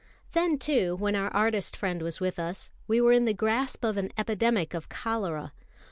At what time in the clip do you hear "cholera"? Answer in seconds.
4.89-5.51